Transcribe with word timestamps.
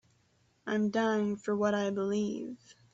I'm 0.65 0.89
dying 0.89 1.35
for 1.35 1.55
what 1.55 1.75
I 1.75 1.91
believe. 1.91 2.73